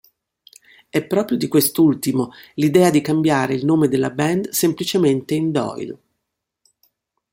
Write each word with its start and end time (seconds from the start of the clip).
È 0.89 1.05
proprio 1.05 1.37
di 1.37 1.47
quest'ultimo 1.47 2.31
l'idea 2.55 2.89
di 2.89 3.01
cambiare 3.01 3.53
il 3.53 3.65
nome 3.65 3.87
della 3.87 4.09
band 4.09 4.49
semplicemente 4.49 5.35
in 5.35 5.51
Doyle. 5.51 5.97